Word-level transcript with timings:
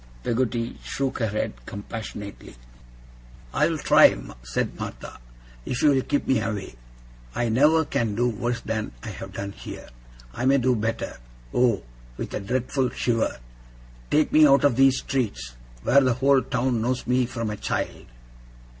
Peggotty 0.23 0.79
shook 0.83 1.19
her 1.19 1.27
head 1.27 1.53
compassionately. 1.67 2.55
'I'll 3.53 3.77
try,' 3.77 4.17
said 4.41 4.79
Martha, 4.79 5.19
'if 5.63 5.83
you'll 5.83 6.01
help 6.09 6.25
me 6.27 6.41
away. 6.41 6.73
I 7.35 7.49
never 7.49 7.85
can 7.85 8.15
do 8.15 8.27
worse 8.27 8.61
than 8.61 8.93
I 9.03 9.09
have 9.09 9.33
done 9.33 9.51
here. 9.51 9.89
I 10.33 10.45
may 10.47 10.57
do 10.57 10.75
better. 10.75 11.19
Oh!' 11.53 11.83
with 12.17 12.33
a 12.33 12.39
dreadful 12.39 12.89
shiver, 12.89 13.37
'take 14.09 14.31
me 14.33 14.47
out 14.47 14.63
of 14.63 14.75
these 14.75 14.97
streets, 14.97 15.53
where 15.83 16.01
the 16.01 16.15
whole 16.15 16.41
town 16.41 16.81
knows 16.81 17.05
me 17.05 17.27
from 17.27 17.51
a 17.51 17.55
child! 17.55 18.07